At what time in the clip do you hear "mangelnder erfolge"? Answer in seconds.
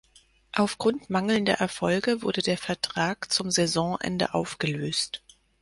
1.11-2.23